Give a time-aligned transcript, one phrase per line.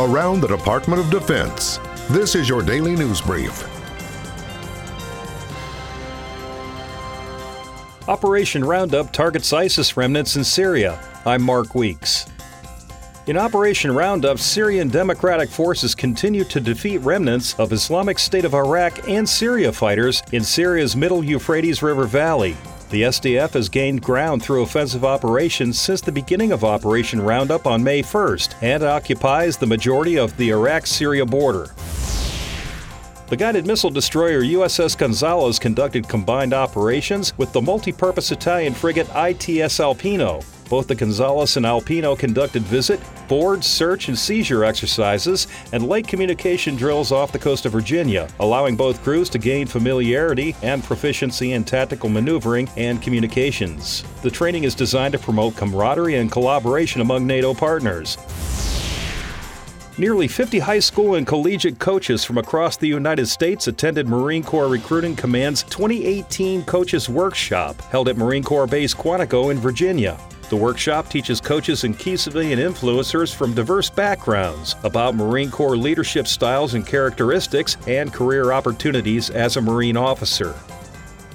[0.00, 1.78] around the Department of Defense.
[2.08, 3.66] This is your daily news brief.
[8.08, 10.98] Operation Roundup targets ISIS remnants in Syria.
[11.26, 12.26] I'm Mark Weeks.
[13.26, 19.06] In Operation Roundup, Syrian Democratic Forces continue to defeat remnants of Islamic State of Iraq
[19.06, 22.56] and Syria fighters in Syria's middle Euphrates River Valley.
[22.90, 27.84] The SDF has gained ground through offensive operations since the beginning of Operation Roundup on
[27.84, 31.72] May 1st and occupies the majority of the Iraq Syria border.
[33.28, 39.78] The guided missile destroyer USS Gonzalez conducted combined operations with the multi-purpose Italian frigate ITS
[39.78, 40.44] Alpino.
[40.68, 42.98] Both the Gonzalez and Alpino conducted visit,
[43.30, 48.74] board, search, and seizure exercises and lake communication drills off the coast of Virginia, allowing
[48.74, 54.02] both crews to gain familiarity and proficiency in tactical maneuvering and communications.
[54.22, 58.18] The training is designed to promote camaraderie and collaboration among NATO partners.
[59.96, 64.66] Nearly 50 high school and collegiate coaches from across the United States attended Marine Corps
[64.66, 70.18] Recruiting Command's 2018 Coaches Workshop held at Marine Corps Base Quantico in Virginia.
[70.50, 76.26] The workshop teaches coaches and key civilian influencers from diverse backgrounds about Marine Corps leadership
[76.26, 80.54] styles and characteristics and career opportunities as a Marine officer.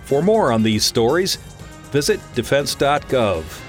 [0.04, 1.38] For more on these stories,
[1.94, 3.65] visit defense.gov.